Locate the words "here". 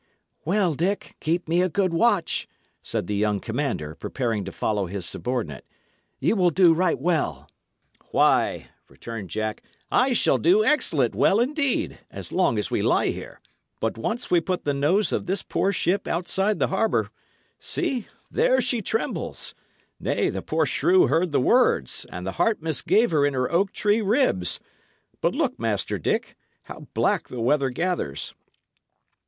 13.09-13.41